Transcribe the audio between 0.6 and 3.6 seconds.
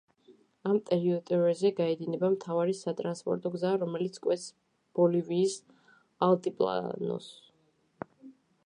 ამ ტერიტორიაზე გაედინება მთავარი სატრანსპორტო